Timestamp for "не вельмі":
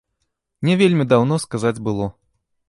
0.69-1.05